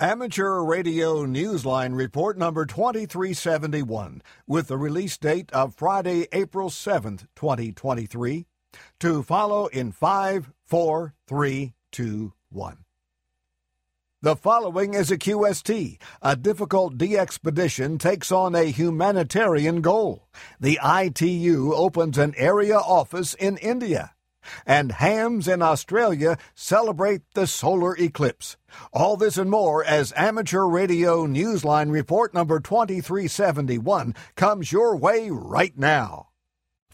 Amateur 0.00 0.62
Radio 0.62 1.26
Newsline 1.26 1.96
Report 1.96 2.38
number 2.38 2.64
2371 2.64 4.22
with 4.46 4.68
the 4.68 4.78
release 4.78 5.18
date 5.18 5.50
of 5.50 5.74
Friday, 5.74 6.28
April 6.30 6.70
7th, 6.70 7.26
2023. 7.34 8.46
To 9.00 9.24
follow 9.24 9.66
in 9.66 9.90
5, 9.90 10.52
4, 10.66 11.14
3, 11.26 11.74
2, 11.90 12.32
1. 12.48 12.84
The 14.22 14.36
following 14.36 14.94
is 14.94 15.10
a 15.10 15.18
QST. 15.18 16.00
A 16.22 16.36
difficult 16.36 16.96
DXpedition 16.96 17.98
takes 17.98 18.30
on 18.30 18.54
a 18.54 18.70
humanitarian 18.70 19.80
goal. 19.80 20.28
The 20.60 20.78
ITU 20.80 21.74
opens 21.74 22.18
an 22.18 22.34
area 22.36 22.76
office 22.76 23.34
in 23.34 23.56
India 23.56 24.12
and 24.66 24.92
hams 24.92 25.48
in 25.48 25.62
Australia 25.62 26.38
celebrate 26.54 27.22
the 27.34 27.46
solar 27.46 27.96
eclipse. 27.96 28.56
All 28.92 29.16
this 29.16 29.36
and 29.36 29.50
more 29.50 29.84
as 29.84 30.12
Amateur 30.16 30.64
Radio 30.64 31.26
Newsline 31.26 31.90
Report 31.90 32.34
number 32.34 32.60
2371 32.60 34.14
comes 34.36 34.72
your 34.72 34.96
way 34.96 35.30
right 35.30 35.76
now. 35.76 36.28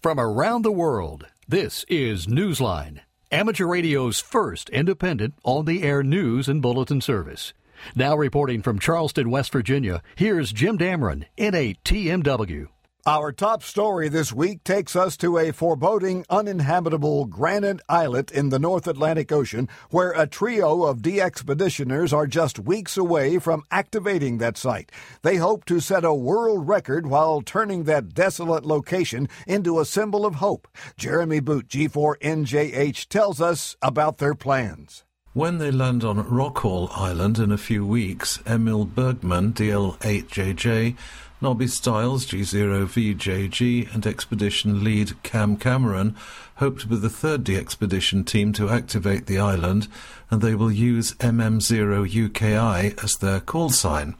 From 0.02 0.20
around 0.20 0.62
the 0.62 0.72
world, 0.72 1.26
this 1.48 1.84
is 1.88 2.26
Newsline, 2.26 3.00
Amateur 3.32 3.66
Radio's 3.66 4.20
first 4.20 4.68
independent 4.70 5.34
on 5.42 5.64
the 5.64 5.82
air 5.82 6.02
news 6.02 6.48
and 6.48 6.60
bulletin 6.60 7.00
service. 7.00 7.52
Now 7.94 8.16
reporting 8.16 8.62
from 8.62 8.78
Charleston, 8.78 9.30
West 9.30 9.52
Virginia, 9.52 10.02
here's 10.16 10.52
Jim 10.52 10.78
Damron, 10.78 11.24
N8TMW. 11.38 12.68
Our 13.06 13.32
top 13.32 13.62
story 13.62 14.08
this 14.08 14.32
week 14.32 14.64
takes 14.64 14.96
us 14.96 15.18
to 15.18 15.36
a 15.36 15.52
foreboding, 15.52 16.24
uninhabitable 16.30 17.26
granite 17.26 17.82
islet 17.86 18.30
in 18.30 18.48
the 18.48 18.58
North 18.58 18.86
Atlantic 18.86 19.30
Ocean, 19.30 19.68
where 19.90 20.12
a 20.12 20.26
trio 20.26 20.84
of 20.84 21.02
DXpeditioners 21.02 22.14
are 22.14 22.26
just 22.26 22.58
weeks 22.58 22.96
away 22.96 23.38
from 23.38 23.64
activating 23.70 24.38
that 24.38 24.56
site. 24.56 24.90
They 25.20 25.36
hope 25.36 25.66
to 25.66 25.80
set 25.80 26.02
a 26.02 26.14
world 26.14 26.66
record 26.66 27.06
while 27.06 27.42
turning 27.42 27.84
that 27.84 28.14
desolate 28.14 28.64
location 28.64 29.28
into 29.46 29.80
a 29.80 29.84
symbol 29.84 30.24
of 30.24 30.36
hope. 30.36 30.66
Jeremy 30.96 31.40
Boot, 31.40 31.68
G4NJH, 31.68 33.08
tells 33.08 33.38
us 33.38 33.76
about 33.82 34.16
their 34.16 34.34
plans. 34.34 35.04
When 35.34 35.58
they 35.58 35.72
land 35.72 36.04
on 36.04 36.24
Rockall 36.24 36.88
Island 36.92 37.38
in 37.38 37.52
a 37.52 37.58
few 37.58 37.84
weeks, 37.84 38.38
Emil 38.46 38.86
Bergman, 38.86 39.52
DL8JJ, 39.52 40.96
Nobby 41.44 41.66
Stiles, 41.66 42.24
G0VJG, 42.24 43.94
and 43.94 44.06
expedition 44.06 44.82
lead 44.82 45.22
Cam 45.22 45.58
Cameron 45.58 46.16
hope 46.54 46.78
to 46.78 46.88
be 46.88 46.96
the 46.96 47.10
third 47.10 47.44
DXpedition 47.44 48.24
team 48.24 48.54
to 48.54 48.70
activate 48.70 49.26
the 49.26 49.38
island, 49.38 49.86
and 50.30 50.40
they 50.40 50.54
will 50.54 50.72
use 50.72 51.12
MM0UKI 51.16 53.04
as 53.04 53.16
their 53.16 53.40
call 53.40 53.68
sign. 53.68 54.14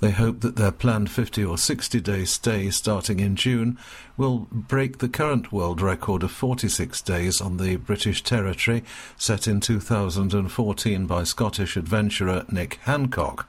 They 0.00 0.10
hope 0.10 0.40
that 0.40 0.56
their 0.56 0.72
planned 0.72 1.08
50 1.08 1.44
or 1.44 1.56
60 1.56 2.00
day 2.00 2.24
stay 2.24 2.70
starting 2.70 3.20
in 3.20 3.36
June 3.36 3.78
will 4.16 4.48
break 4.50 4.98
the 4.98 5.08
current 5.08 5.52
world 5.52 5.80
record 5.80 6.24
of 6.24 6.32
46 6.32 7.00
days 7.02 7.40
on 7.40 7.58
the 7.58 7.76
British 7.76 8.24
territory 8.24 8.82
set 9.16 9.46
in 9.46 9.60
2014 9.60 11.06
by 11.06 11.22
Scottish 11.22 11.76
adventurer 11.76 12.44
Nick 12.50 12.80
Hancock. 12.82 13.48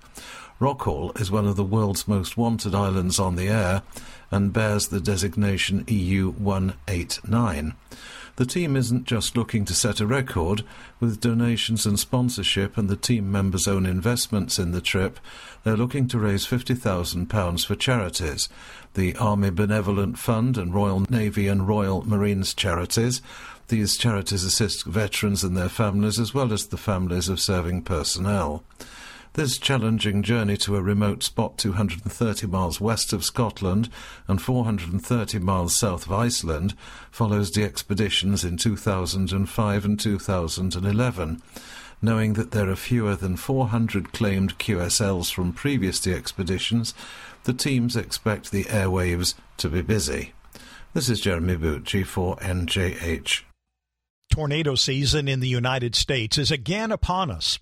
Rockall 0.60 1.20
is 1.20 1.30
one 1.30 1.46
of 1.46 1.56
the 1.56 1.64
world's 1.64 2.08
most 2.08 2.36
wanted 2.36 2.74
islands 2.74 3.20
on 3.20 3.36
the 3.36 3.48
air 3.48 3.84
and 4.32 4.52
bears 4.52 4.88
the 4.88 5.00
designation 5.00 5.84
EU 5.88 6.32
189. 6.32 7.74
The 8.38 8.46
team 8.46 8.76
isn't 8.76 9.06
just 9.06 9.36
looking 9.36 9.66
to 9.66 9.74
set 9.74 10.00
a 10.00 10.06
record, 10.08 10.64
with 11.00 11.20
donations 11.20 11.86
and 11.86 12.00
sponsorship 12.00 12.78
and 12.78 12.90
the 12.90 12.96
team 12.96 13.32
members' 13.32 13.68
own 13.68 13.86
investments 13.86 14.60
in 14.60 14.72
the 14.72 14.82
trip, 14.82 15.20
they're 15.64 15.78
looking 15.78 16.08
to 16.10 16.20
raise 16.20 16.46
£50,000 16.46 17.66
for 17.66 17.76
charities 17.76 18.50
the 18.94 19.16
Army 19.18 19.52
Benevolent 19.52 20.18
Fund 20.18 20.58
and 20.58 20.74
Royal 20.74 21.02
Navy 21.08 21.48
and 21.48 21.68
Royal 21.68 22.02
Marines 22.08 22.56
charities. 22.56 23.22
These 23.68 23.96
charities 23.96 24.44
assist 24.44 24.86
veterans 24.86 25.44
and 25.44 25.56
their 25.56 25.70
families 25.70 26.20
as 26.20 26.34
well 26.34 26.52
as 26.52 26.68
the 26.68 26.78
families 26.78 27.30
of 27.30 27.40
serving 27.40 27.84
personnel. 27.84 28.64
This 29.34 29.58
challenging 29.58 30.24
journey 30.24 30.58
to 30.58 30.76
a 30.76 30.82
remote 30.82 31.22
spot 31.22 31.58
230 31.58 32.48
miles 32.48 32.82
west 32.82 33.14
of 33.14 33.24
Scotland 33.24 33.90
and 34.28 34.42
430 34.42 35.40
miles 35.40 35.78
south 35.78 36.08
of 36.08 36.12
Iceland 36.12 36.74
follows 37.12 37.52
the 37.52 37.64
expeditions 37.64 38.44
in 38.44 38.58
2005 38.58 39.86
and 39.86 40.00
2011. 40.00 41.42
Knowing 42.02 42.34
that 42.34 42.52
there 42.52 42.70
are 42.70 42.76
fewer 42.76 43.16
than 43.16 43.36
400 43.36 44.12
claimed 44.12 44.58
QSLs 44.60 45.32
from 45.32 45.54
previous 45.54 46.06
expeditions, 46.06 46.94
the 47.44 47.54
teams 47.54 47.96
expect 47.96 48.52
the 48.52 48.66
airwaves 48.66 49.34
to 49.58 49.70
be 49.70 49.82
busy. 49.82 50.34
This 50.94 51.10
is 51.10 51.22
Jeremy 51.22 51.58
Boot 51.58 51.84
G4NJH. 51.84 53.44
Tornado 54.32 54.76
season 54.76 55.28
in 55.28 55.40
the 55.40 55.48
United 55.48 55.96
States 55.96 56.38
is 56.38 56.52
again 56.52 56.92
upon 56.92 57.32
us. 57.32 57.58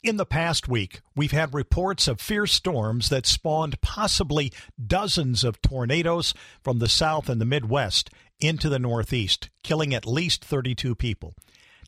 In 0.00 0.16
the 0.16 0.24
past 0.24 0.68
week, 0.68 1.00
we've 1.16 1.32
had 1.32 1.52
reports 1.52 2.06
of 2.06 2.20
fierce 2.20 2.52
storms 2.52 3.08
that 3.08 3.26
spawned 3.26 3.80
possibly 3.80 4.52
dozens 4.84 5.42
of 5.42 5.60
tornadoes 5.60 6.34
from 6.62 6.78
the 6.78 6.88
south 6.88 7.28
and 7.28 7.40
the 7.40 7.44
Midwest 7.44 8.08
into 8.38 8.68
the 8.68 8.78
Northeast, 8.78 9.50
killing 9.64 9.92
at 9.92 10.06
least 10.06 10.44
32 10.44 10.94
people. 10.94 11.34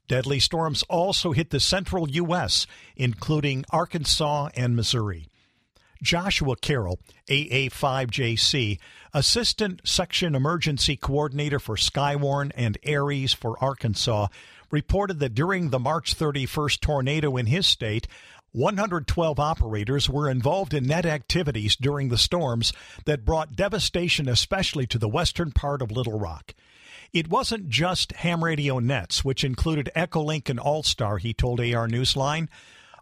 Deadly 0.08 0.40
storms 0.40 0.82
also 0.88 1.30
hit 1.30 1.50
the 1.50 1.60
central 1.60 2.10
U.S., 2.10 2.66
including 2.96 3.64
Arkansas 3.70 4.48
and 4.56 4.74
Missouri. 4.74 5.28
Joshua 6.02 6.56
Carroll, 6.56 7.00
AA5JC, 7.28 8.78
Assistant 9.12 9.80
Section 9.84 10.34
Emergency 10.34 10.96
Coordinator 10.96 11.58
for 11.58 11.76
Skywarn 11.76 12.52
and 12.54 12.78
ARES 12.84 13.32
for 13.32 13.62
Arkansas, 13.62 14.28
reported 14.70 15.18
that 15.18 15.34
during 15.34 15.70
the 15.70 15.78
March 15.78 16.16
31st 16.16 16.80
tornado 16.80 17.36
in 17.36 17.46
his 17.46 17.66
state, 17.66 18.06
112 18.52 19.38
operators 19.38 20.08
were 20.08 20.28
involved 20.28 20.74
in 20.74 20.86
net 20.86 21.06
activities 21.06 21.76
during 21.76 22.08
the 22.08 22.18
storms 22.18 22.72
that 23.04 23.24
brought 23.24 23.54
devastation, 23.54 24.28
especially 24.28 24.86
to 24.86 24.98
the 24.98 25.08
western 25.08 25.52
part 25.52 25.82
of 25.82 25.92
Little 25.92 26.18
Rock. 26.18 26.54
It 27.12 27.28
wasn't 27.28 27.68
just 27.68 28.12
ham 28.12 28.42
radio 28.42 28.78
nets, 28.78 29.24
which 29.24 29.44
included 29.44 29.90
Echolink 29.96 30.48
and 30.48 30.58
Allstar, 30.58 31.20
he 31.20 31.34
told 31.34 31.60
AR 31.60 31.88
Newsline. 31.88 32.48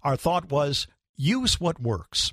Our 0.03 0.16
thought 0.16 0.50
was 0.50 0.86
use 1.16 1.60
what 1.60 1.80
works. 1.80 2.32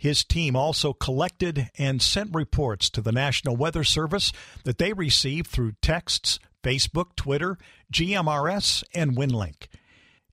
His 0.00 0.24
team 0.24 0.56
also 0.56 0.94
collected 0.94 1.68
and 1.76 2.00
sent 2.00 2.34
reports 2.34 2.88
to 2.88 3.02
the 3.02 3.12
National 3.12 3.54
Weather 3.54 3.84
Service 3.84 4.32
that 4.64 4.78
they 4.78 4.94
received 4.94 5.48
through 5.48 5.72
texts, 5.82 6.38
Facebook, 6.62 7.16
Twitter, 7.16 7.58
GMRS, 7.92 8.82
and 8.94 9.14
WinLink. 9.14 9.66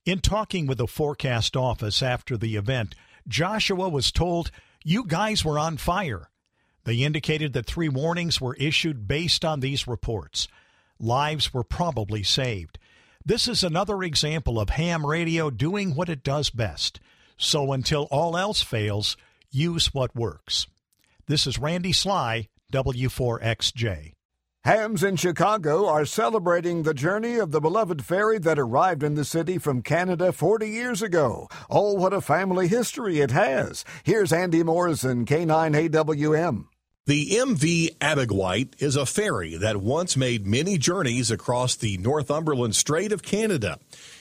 In 0.06 0.20
talking 0.20 0.66
with 0.66 0.78
the 0.78 0.86
forecast 0.86 1.54
office 1.54 2.02
after 2.02 2.38
the 2.38 2.56
event, 2.56 2.94
Joshua 3.28 3.90
was 3.90 4.10
told, 4.10 4.50
You 4.86 5.04
guys 5.04 5.44
were 5.44 5.58
on 5.58 5.76
fire. 5.76 6.30
They 6.84 6.94
indicated 7.02 7.52
that 7.52 7.66
three 7.66 7.90
warnings 7.90 8.40
were 8.40 8.54
issued 8.54 9.06
based 9.06 9.44
on 9.44 9.60
these 9.60 9.86
reports. 9.86 10.48
Lives 10.98 11.52
were 11.52 11.62
probably 11.62 12.22
saved. 12.22 12.78
This 13.22 13.46
is 13.46 13.62
another 13.62 14.02
example 14.02 14.58
of 14.58 14.70
ham 14.70 15.04
radio 15.04 15.50
doing 15.50 15.94
what 15.94 16.08
it 16.08 16.24
does 16.24 16.48
best. 16.48 17.00
So 17.36 17.72
until 17.74 18.04
all 18.04 18.34
else 18.34 18.62
fails, 18.62 19.14
use 19.50 19.92
what 19.94 20.14
works. 20.14 20.66
This 21.26 21.46
is 21.46 21.58
Randy 21.58 21.92
Sly, 21.92 22.48
W4XJ. 22.72 24.12
Hams 24.64 25.02
in 25.02 25.16
Chicago 25.16 25.86
are 25.86 26.04
celebrating 26.04 26.82
the 26.82 26.92
journey 26.92 27.38
of 27.38 27.52
the 27.52 27.60
beloved 27.60 28.04
ferry 28.04 28.38
that 28.38 28.58
arrived 28.58 29.02
in 29.02 29.14
the 29.14 29.24
city 29.24 29.56
from 29.56 29.82
Canada 29.82 30.32
40 30.32 30.68
years 30.68 31.00
ago. 31.00 31.48
Oh, 31.70 31.94
what 31.94 32.12
a 32.12 32.20
family 32.20 32.68
history 32.68 33.20
it 33.20 33.30
has. 33.30 33.84
Here's 34.02 34.32
Andy 34.32 34.62
Morrison, 34.62 35.24
K9AWM. 35.24 36.66
The 37.06 37.30
MV 37.30 37.96
Abegweit 38.00 38.82
is 38.82 38.94
a 38.94 39.06
ferry 39.06 39.56
that 39.56 39.78
once 39.78 40.14
made 40.14 40.46
many 40.46 40.76
journeys 40.76 41.30
across 41.30 41.74
the 41.74 41.96
Northumberland 41.96 42.76
Strait 42.76 43.12
of 43.12 43.22
Canada. 43.22 43.78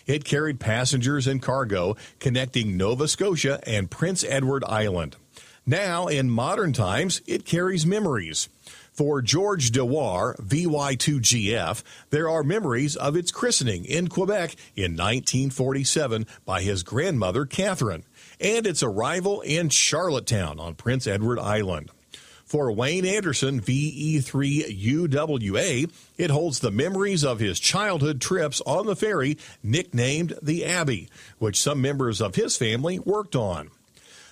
It 0.07 0.23
carried 0.23 0.59
passengers 0.59 1.27
and 1.27 1.41
cargo 1.41 1.95
connecting 2.19 2.77
Nova 2.77 3.07
Scotia 3.07 3.59
and 3.67 3.91
Prince 3.91 4.23
Edward 4.23 4.63
Island. 4.65 5.17
Now, 5.65 6.07
in 6.07 6.29
modern 6.29 6.71
times, 6.71 7.21
it 7.27 7.45
carries 7.45 7.85
memories. 7.85 8.47
For 8.93 9.21
George 9.21 9.69
Dewar, 9.71 10.35
VY2GF, 10.41 11.83
there 12.09 12.29
are 12.29 12.41
memories 12.41 12.95
of 12.95 13.15
its 13.15 13.31
christening 13.31 13.85
in 13.85 14.07
Quebec 14.07 14.55
in 14.75 14.93
1947 14.93 16.25
by 16.45 16.61
his 16.61 16.81
grandmother, 16.83 17.45
Catherine, 17.45 18.05
and 18.39 18.65
its 18.65 18.81
arrival 18.81 19.41
in 19.41 19.69
Charlottetown 19.69 20.59
on 20.59 20.73
Prince 20.73 21.05
Edward 21.05 21.37
Island. 21.37 21.91
For 22.47 22.71
Wayne 22.71 23.05
Anderson, 23.05 23.59
VE3UWA, 23.59 25.91
it 26.17 26.29
holds 26.29 26.59
the 26.59 26.71
memories 26.71 27.25
of 27.25 27.41
his 27.41 27.59
childhood 27.59 28.21
trips 28.21 28.61
on 28.65 28.85
the 28.85 28.95
ferry 28.95 29.37
nicknamed 29.61 30.39
the 30.41 30.63
Abbey, 30.63 31.09
which 31.39 31.59
some 31.59 31.81
members 31.81 32.21
of 32.21 32.35
his 32.35 32.55
family 32.55 32.99
worked 32.99 33.35
on. 33.35 33.69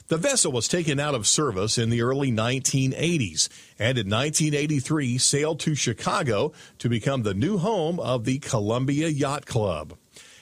The 0.08 0.16
vessel 0.16 0.54
was 0.54 0.70
taken 0.70 0.98
out 0.98 1.14
of 1.14 1.28
service 1.28 1.78
in 1.78 1.90
the 1.90 2.04
early 2.04 2.32
1980s 2.32 3.50
and 3.78 3.98
in 3.98 4.10
1983 4.10 5.18
sailed 5.18 5.60
to 5.60 5.76
Chicago 5.76 6.54
to 6.80 6.88
become 6.88 7.24
the 7.24 7.34
new 7.34 7.58
home 7.58 8.00
of 8.00 8.24
the 8.24 8.40
Columbia 8.40 9.10
Yacht 9.10 9.46
Club. 9.46 9.98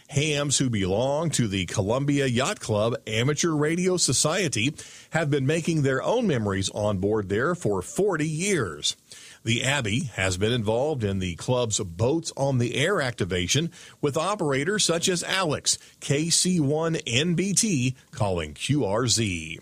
Hams 0.10 0.58
who 0.58 0.70
belong 0.70 1.30
to 1.32 1.48
the 1.48 1.66
Columbia 1.66 2.26
Yacht 2.26 2.60
Club 2.60 2.96
Amateur 3.08 3.52
Radio 3.52 3.98
Society 3.98 4.74
have 5.12 5.30
been 5.30 5.46
making 5.46 5.82
their 5.82 6.04
own 6.04 6.28
memories 6.28 6.70
on 6.72 7.00
board 7.00 7.30
there 7.30 7.56
for 7.56 7.82
40 7.82 8.28
years. 8.28 8.96
The 9.44 9.64
Abbey 9.64 10.06
has 10.16 10.38
been 10.38 10.54
involved 10.54 11.04
in 11.04 11.20
the 11.20 11.36
club's 11.36 11.80
Boats 11.80 12.32
on 12.38 12.60
the 12.60 12.76
Air 12.76 13.02
activation 13.02 13.72
with 14.02 14.16
operators 14.16 14.86
such 14.86 15.10
as 15.10 15.22
Alex, 15.24 15.78
KC1NBT, 16.00 17.96
calling 18.12 18.54
QRZ. 18.54 19.60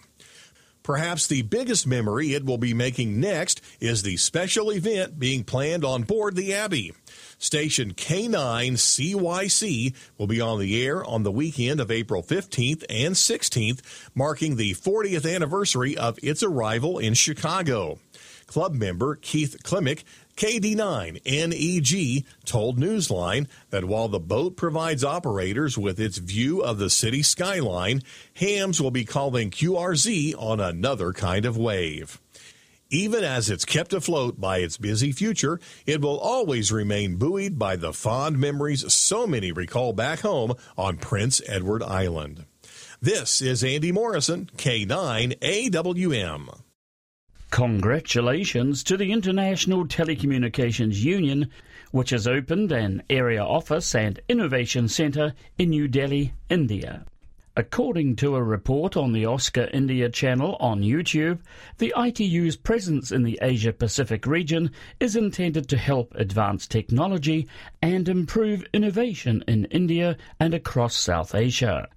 Perhaps 0.84 1.28
the 1.28 1.44
biggest 1.44 1.86
memory 1.86 2.34
it 2.34 2.44
will 2.44 2.58
be 2.58 2.74
making 2.74 3.20
next 3.20 3.62
is 3.80 4.02
the 4.02 4.18
special 4.18 4.72
event 4.72 5.20
being 5.20 5.44
planned 5.44 5.86
on 5.86 6.04
board 6.04 6.36
the 6.36 6.54
Abbey. 6.54 6.94
Station 7.38 7.94
K9CYC 7.94 9.94
will 10.18 10.28
be 10.28 10.42
on 10.42 10.60
the 10.60 10.86
air 10.86 11.06
on 11.06 11.24
the 11.24 11.32
weekend 11.32 11.80
of 11.80 11.92
April 11.92 12.24
15th 12.24 12.84
and 12.90 13.16
16th, 13.16 13.82
marking 14.16 14.56
the 14.56 14.74
40th 14.74 15.32
anniversary 15.32 15.98
of 15.98 16.18
its 16.24 16.44
arrival 16.44 16.98
in 16.98 17.14
Chicago. 17.14 18.00
Club 18.48 18.74
member 18.74 19.16
Keith 19.16 19.58
Klimick 19.64 20.04
KD9NEG 20.42 22.26
told 22.46 22.80
Newsline 22.80 23.48
that 23.70 23.86
while 23.86 24.08
the 24.08 24.20
boat 24.20 24.58
provides 24.58 25.04
operators 25.04 25.78
with 25.78 26.00
its 26.00 26.18
view 26.18 26.64
of 26.64 26.80
the 26.80 26.90
city 26.90 27.22
skyline, 27.22 28.02
hams 28.34 28.82
will 28.82 28.90
be 28.90 29.06
calling 29.06 29.52
QRZ 29.52 30.34
on 30.40 30.60
another 30.60 31.14
kind 31.14 31.46
of 31.46 31.60
wave. 31.60 32.20
Even 32.90 33.24
as 33.24 33.52
it's 33.52 33.66
kept 33.66 33.94
afloat 33.94 34.42
by 34.42 34.58
its 34.58 34.78
busy 34.78 35.12
future, 35.12 35.60
it 35.86 36.02
will 36.02 36.18
always 36.18 36.72
remain 36.72 37.18
buoyed 37.18 37.60
by 37.60 37.76
the 37.76 37.94
fond 37.94 38.40
memories 38.40 38.92
so 38.92 39.28
many 39.28 39.52
recall 39.52 39.94
back 39.94 40.22
home 40.22 40.56
on 40.76 40.98
Prince 40.98 41.40
Edward 41.46 41.84
Island. 41.84 42.46
This 43.00 43.44
is 43.44 43.64
Andy 43.64 43.92
Morrison, 43.92 44.50
K9AWM. 44.58 46.62
Congratulations 47.52 48.82
to 48.82 48.96
the 48.96 49.12
International 49.12 49.86
Telecommunications 49.86 50.96
Union, 50.96 51.50
which 51.92 52.12
has 52.12 52.26
opened 52.26 52.72
an 52.72 53.04
area 53.10 53.44
office 53.44 53.94
and 53.94 54.22
innovation 54.30 54.88
centre 54.88 55.34
in 55.58 55.72
New 55.72 55.90
Delhi, 55.90 56.34
India. 56.50 57.06
According 57.58 58.16
to 58.16 58.38
a 58.38 58.44
report 58.44 58.96
on 58.96 59.12
the 59.12 59.26
Oscar 59.26 59.70
India 59.74 60.08
channel 60.08 60.56
on 60.62 60.82
YouTube, 60.82 61.40
the 61.78 61.94
ITU's 61.98 62.56
presence 62.56 63.12
in 63.12 63.24
the 63.24 63.38
Asia 63.42 63.74
Pacific 63.74 64.26
region 64.26 64.72
is 65.02 65.18
intended 65.18 65.68
to 65.68 65.78
help 65.78 66.16
advance 66.16 66.66
technology 66.66 67.50
and 67.82 68.08
improve 68.08 68.64
innovation 68.74 69.44
in 69.46 69.66
India 69.66 70.16
and 70.40 70.54
across 70.54 70.96
South 70.96 71.36
Asia. 71.36 71.90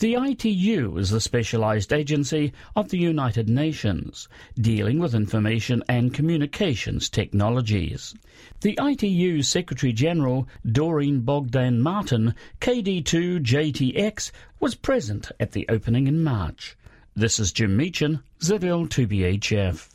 The 0.00 0.14
ITU 0.14 0.96
is 0.96 1.10
the 1.10 1.20
specialized 1.20 1.92
agency 1.92 2.54
of 2.74 2.88
the 2.88 2.96
United 2.96 3.50
Nations, 3.50 4.28
dealing 4.58 4.98
with 4.98 5.14
information 5.14 5.84
and 5.90 6.14
communications 6.14 7.10
technologies. 7.10 8.14
The 8.62 8.78
ITU 8.80 9.42
Secretary 9.42 9.92
General 9.92 10.48
Doreen 10.64 11.20
Bogdan 11.20 11.82
Martin, 11.82 12.34
KD2JTX, 12.62 14.30
was 14.58 14.74
present 14.74 15.32
at 15.38 15.52
the 15.52 15.66
opening 15.68 16.06
in 16.06 16.24
March. 16.24 16.78
This 17.14 17.38
is 17.38 17.52
Jim 17.52 17.76
Meachen, 17.76 18.22
Zaville 18.40 18.88
2BHF. 18.88 19.90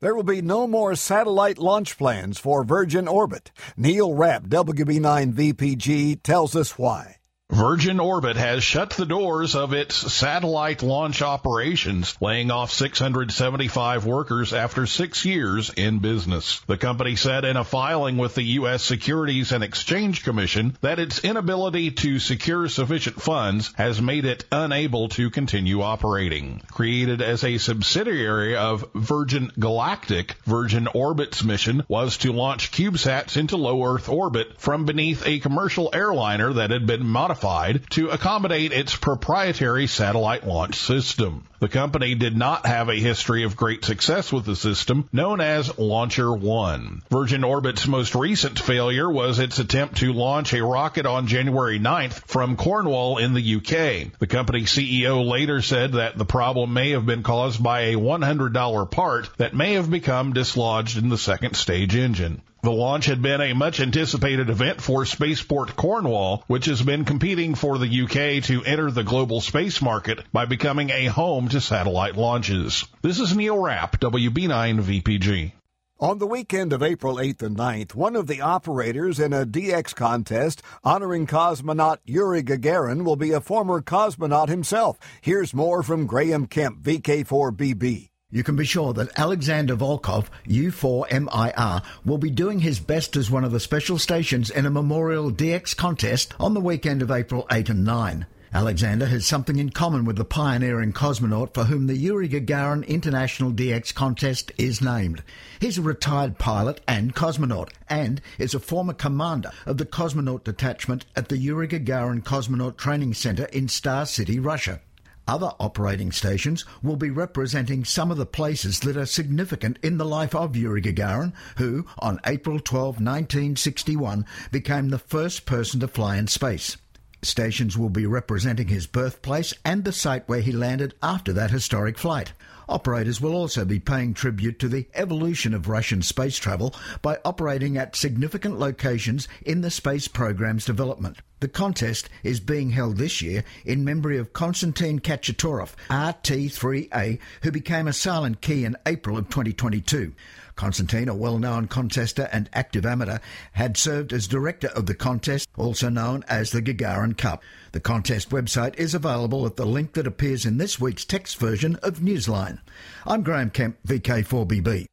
There 0.00 0.16
will 0.16 0.24
be 0.24 0.42
no 0.42 0.66
more 0.66 0.96
satellite 0.96 1.58
launch 1.58 1.96
plans 1.96 2.40
for 2.40 2.64
Virgin 2.64 3.06
Orbit. 3.06 3.52
Neil 3.76 4.12
Rapp, 4.12 4.48
WB9VPG, 4.48 6.20
tells 6.24 6.56
us 6.56 6.76
why. 6.76 7.18
Virgin 7.56 8.00
Orbit 8.00 8.36
has 8.36 8.64
shut 8.64 8.90
the 8.90 9.06
doors 9.06 9.54
of 9.54 9.72
its 9.72 9.94
satellite 10.12 10.82
launch 10.82 11.22
operations, 11.22 12.14
laying 12.20 12.50
off 12.50 12.72
675 12.72 14.04
workers 14.04 14.52
after 14.52 14.84
six 14.84 15.24
years 15.24 15.70
in 15.70 16.00
business. 16.00 16.60
The 16.66 16.76
company 16.76 17.14
said 17.14 17.44
in 17.44 17.56
a 17.56 17.62
filing 17.62 18.16
with 18.16 18.34
the 18.34 18.42
U.S. 18.42 18.82
Securities 18.82 19.52
and 19.52 19.62
Exchange 19.62 20.24
Commission 20.24 20.76
that 20.80 20.98
its 20.98 21.20
inability 21.20 21.92
to 21.92 22.18
secure 22.18 22.68
sufficient 22.68 23.22
funds 23.22 23.72
has 23.76 24.02
made 24.02 24.24
it 24.24 24.44
unable 24.50 25.08
to 25.10 25.30
continue 25.30 25.82
operating. 25.82 26.60
Created 26.72 27.22
as 27.22 27.44
a 27.44 27.58
subsidiary 27.58 28.56
of 28.56 28.84
Virgin 28.92 29.52
Galactic, 29.56 30.34
Virgin 30.44 30.88
Orbit's 30.88 31.44
mission 31.44 31.84
was 31.86 32.18
to 32.18 32.32
launch 32.32 32.72
CubeSats 32.72 33.36
into 33.36 33.56
low 33.56 33.84
Earth 33.84 34.08
orbit 34.08 34.60
from 34.60 34.84
beneath 34.84 35.24
a 35.24 35.38
commercial 35.38 35.88
airliner 35.94 36.52
that 36.52 36.70
had 36.70 36.86
been 36.86 37.06
modified 37.06 37.35
modified 37.42 37.82
to 37.90 38.08
accommodate 38.08 38.72
its 38.72 38.96
proprietary 38.96 39.86
satellite 39.86 40.46
launch 40.46 40.76
system. 40.76 41.46
The 41.58 41.68
company 41.68 42.14
did 42.14 42.36
not 42.36 42.64
have 42.66 42.88
a 42.88 42.94
history 42.94 43.44
of 43.44 43.56
great 43.56 43.84
success 43.84 44.32
with 44.32 44.46
the 44.46 44.56
system, 44.56 45.08
known 45.12 45.40
as 45.40 45.68
LauncherOne. 45.70 47.02
Virgin 47.10 47.44
Orbit's 47.44 47.86
most 47.86 48.14
recent 48.14 48.58
failure 48.58 49.10
was 49.10 49.38
its 49.38 49.58
attempt 49.58 49.98
to 49.98 50.12
launch 50.12 50.54
a 50.54 50.64
rocket 50.64 51.04
on 51.04 51.26
January 51.26 51.78
9th 51.78 52.26
from 52.26 52.56
Cornwall 52.56 53.18
in 53.18 53.34
the 53.34 53.56
UK. 53.56 54.18
The 54.18 54.26
company 54.26 54.62
CEO 54.62 55.28
later 55.28 55.60
said 55.60 55.92
that 55.92 56.16
the 56.16 56.24
problem 56.24 56.72
may 56.72 56.90
have 56.90 57.04
been 57.04 57.22
caused 57.22 57.62
by 57.62 57.80
a 57.80 57.96
$100 57.96 58.90
part 58.90 59.30
that 59.36 59.54
may 59.54 59.74
have 59.74 59.90
become 59.90 60.32
dislodged 60.32 60.96
in 60.96 61.10
the 61.10 61.18
second 61.18 61.54
stage 61.54 61.96
engine. 61.96 62.40
The 62.66 62.72
launch 62.72 63.06
had 63.06 63.22
been 63.22 63.40
a 63.40 63.52
much 63.52 63.78
anticipated 63.78 64.50
event 64.50 64.80
for 64.80 65.04
Spaceport 65.04 65.76
Cornwall, 65.76 66.42
which 66.48 66.64
has 66.64 66.82
been 66.82 67.04
competing 67.04 67.54
for 67.54 67.78
the 67.78 67.86
UK 67.86 68.42
to 68.46 68.64
enter 68.64 68.90
the 68.90 69.04
global 69.04 69.40
space 69.40 69.80
market 69.80 70.24
by 70.32 70.46
becoming 70.46 70.90
a 70.90 71.04
home 71.04 71.48
to 71.50 71.60
satellite 71.60 72.16
launches. 72.16 72.84
This 73.02 73.20
is 73.20 73.36
Neil 73.36 73.56
Rapp, 73.56 74.00
WB9 74.00 74.80
VPG. 74.82 75.52
On 76.00 76.18
the 76.18 76.26
weekend 76.26 76.72
of 76.72 76.82
April 76.82 77.18
8th 77.18 77.42
and 77.42 77.56
9th, 77.56 77.94
one 77.94 78.16
of 78.16 78.26
the 78.26 78.40
operators 78.40 79.20
in 79.20 79.32
a 79.32 79.46
DX 79.46 79.94
contest 79.94 80.60
honoring 80.82 81.28
cosmonaut 81.28 81.98
Yuri 82.04 82.42
Gagarin 82.42 83.04
will 83.04 83.14
be 83.14 83.30
a 83.30 83.40
former 83.40 83.80
cosmonaut 83.80 84.48
himself. 84.48 84.98
Here's 85.20 85.54
more 85.54 85.84
from 85.84 86.06
Graham 86.06 86.48
Kemp, 86.48 86.82
VK4BB. 86.82 88.08
You 88.32 88.42
can 88.42 88.56
be 88.56 88.64
sure 88.64 88.92
that 88.94 89.16
Alexander 89.16 89.76
Volkov, 89.76 90.26
U4MIR, 90.48 91.84
will 92.04 92.18
be 92.18 92.28
doing 92.28 92.58
his 92.58 92.80
best 92.80 93.14
as 93.14 93.30
one 93.30 93.44
of 93.44 93.52
the 93.52 93.60
special 93.60 93.98
stations 93.98 94.50
in 94.50 94.66
a 94.66 94.70
Memorial 94.70 95.30
DX 95.30 95.76
contest 95.76 96.34
on 96.40 96.52
the 96.52 96.60
weekend 96.60 97.02
of 97.02 97.10
April 97.12 97.46
8 97.52 97.68
and 97.68 97.84
9. 97.84 98.26
Alexander 98.52 99.06
has 99.06 99.24
something 99.24 99.60
in 99.60 99.70
common 99.70 100.04
with 100.04 100.16
the 100.16 100.24
pioneering 100.24 100.92
cosmonaut 100.92 101.54
for 101.54 101.64
whom 101.64 101.86
the 101.86 101.96
Yuri 101.96 102.28
Gagarin 102.28 102.84
International 102.88 103.52
DX 103.52 103.94
contest 103.94 104.50
is 104.58 104.82
named. 104.82 105.22
He's 105.60 105.78
a 105.78 105.82
retired 105.82 106.36
pilot 106.36 106.80
and 106.88 107.14
cosmonaut, 107.14 107.70
and 107.88 108.20
is 108.38 108.54
a 108.54 108.58
former 108.58 108.94
commander 108.94 109.52
of 109.66 109.78
the 109.78 109.86
cosmonaut 109.86 110.42
detachment 110.42 111.06
at 111.14 111.28
the 111.28 111.38
Yuri 111.38 111.68
Gagarin 111.68 112.24
Cosmonaut 112.24 112.76
Training 112.76 113.14
Center 113.14 113.44
in 113.44 113.68
Star 113.68 114.04
City, 114.04 114.40
Russia. 114.40 114.80
Other 115.28 115.50
operating 115.58 116.12
stations 116.12 116.64
will 116.82 116.96
be 116.96 117.10
representing 117.10 117.84
some 117.84 118.12
of 118.12 118.16
the 118.16 118.26
places 118.26 118.78
that 118.80 118.96
are 118.96 119.06
significant 119.06 119.78
in 119.82 119.98
the 119.98 120.04
life 120.04 120.34
of 120.34 120.54
Yuri 120.54 120.80
Gagarin, 120.80 121.32
who, 121.56 121.84
on 121.98 122.20
April 122.24 122.60
12, 122.60 123.00
1961, 123.00 124.24
became 124.52 124.90
the 124.90 124.98
first 124.98 125.44
person 125.44 125.80
to 125.80 125.88
fly 125.88 126.16
in 126.16 126.28
space. 126.28 126.76
Stations 127.22 127.76
will 127.76 127.88
be 127.88 128.06
representing 128.06 128.68
his 128.68 128.86
birthplace 128.86 129.52
and 129.64 129.82
the 129.82 129.92
site 129.92 130.28
where 130.28 130.42
he 130.42 130.52
landed 130.52 130.94
after 131.02 131.32
that 131.32 131.50
historic 131.50 131.98
flight. 131.98 132.32
Operators 132.68 133.20
will 133.20 133.34
also 133.34 133.64
be 133.64 133.80
paying 133.80 134.14
tribute 134.14 134.60
to 134.60 134.68
the 134.68 134.86
evolution 134.94 135.54
of 135.54 135.68
Russian 135.68 136.02
space 136.02 136.36
travel 136.38 136.72
by 137.02 137.18
operating 137.24 137.76
at 137.76 137.96
significant 137.96 138.60
locations 138.60 139.26
in 139.44 139.60
the 139.60 139.70
space 139.72 140.06
program's 140.06 140.64
development. 140.64 141.18
The 141.40 141.48
contest 141.48 142.08
is 142.22 142.40
being 142.40 142.70
held 142.70 142.96
this 142.96 143.20
year 143.20 143.44
in 143.66 143.84
memory 143.84 144.16
of 144.16 144.32
Konstantin 144.32 145.00
Kachatorov, 145.00 145.74
RT3A, 145.90 147.18
who 147.42 147.50
became 147.50 147.86
a 147.86 147.92
silent 147.92 148.40
key 148.40 148.64
in 148.64 148.74
April 148.86 149.18
of 149.18 149.28
2022. 149.28 150.14
Konstantin, 150.54 151.10
a 151.10 151.14
well-known 151.14 151.68
contester 151.68 152.26
and 152.32 152.48
active 152.54 152.86
amateur, 152.86 153.18
had 153.52 153.76
served 153.76 154.14
as 154.14 154.26
director 154.26 154.68
of 154.68 154.86
the 154.86 154.94
contest, 154.94 155.46
also 155.58 155.90
known 155.90 156.24
as 156.26 156.52
the 156.52 156.62
Gagarin 156.62 157.18
Cup. 157.18 157.42
The 157.72 157.80
contest 157.80 158.30
website 158.30 158.74
is 158.76 158.94
available 158.94 159.44
at 159.44 159.56
the 159.56 159.66
link 159.66 159.92
that 159.92 160.06
appears 160.06 160.46
in 160.46 160.56
this 160.56 160.80
week's 160.80 161.04
text 161.04 161.36
version 161.36 161.76
of 161.82 161.98
Newsline. 161.98 162.60
I'm 163.04 163.22
Graham 163.22 163.50
Kemp, 163.50 163.76
VK4BB. 163.86 164.86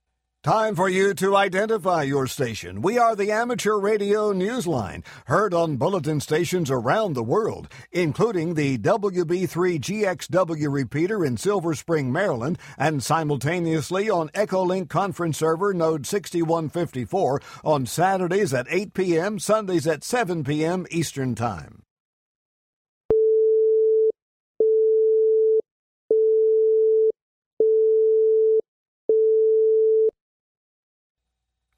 Time 0.44 0.76
for 0.76 0.90
you 0.90 1.14
to 1.14 1.38
identify 1.38 2.04
your 2.04 2.28
station. 2.28 2.82
We 2.82 2.98
are 2.98 3.16
the 3.16 3.32
Amateur 3.32 3.80
Radio 3.80 4.34
Newsline, 4.34 5.06
heard 5.28 5.54
on 5.54 5.78
bulletin 5.78 6.20
stations 6.20 6.70
around 6.70 7.14
the 7.14 7.24
world, 7.24 7.70
including 7.94 8.56
the 8.56 8.78
WB3GXW 8.78 10.70
repeater 10.70 11.24
in 11.24 11.38
Silver 11.38 11.74
Spring, 11.76 12.12
Maryland, 12.12 12.58
and 12.78 13.02
simultaneously 13.02 14.10
on 14.10 14.28
Echolink 14.32 14.90
conference 14.90 15.38
server 15.38 15.74
node 15.74 16.06
6154 16.06 17.40
on 17.64 17.86
Saturdays 17.86 18.54
at 18.54 18.68
8 18.70 18.94
p.m., 18.94 19.40
Sundays 19.40 19.88
at 19.88 20.04
7 20.04 20.44
p.m. 20.44 20.86
Eastern 20.92 21.36
Time. 21.36 21.83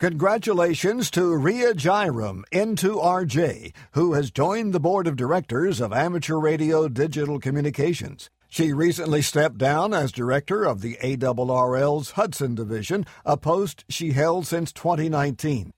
Congratulations 0.06 1.10
to 1.10 1.36
Ria 1.36 1.74
Jairam, 1.74 2.44
N2RJ, 2.52 3.74
who 3.94 4.14
has 4.14 4.30
joined 4.30 4.72
the 4.72 4.80
board 4.80 5.08
of 5.08 5.16
directors 5.16 5.82
of 5.82 5.92
Amateur 5.92 6.38
Radio 6.38 6.88
Digital 6.88 7.40
Communications. 7.40 8.30
She 8.48 8.72
recently 8.72 9.24
stepped 9.24 9.58
down 9.58 9.96
as 9.96 10.12
director 10.12 10.64
of 10.64 10.82
the 10.82 11.00
ARRL's 11.02 12.12
Hudson 12.12 12.54
Division, 12.54 13.08
a 13.26 13.36
post 13.36 13.84
she 13.90 14.12
held 14.12 14.46
since 14.46 14.72
2019. 14.72 15.74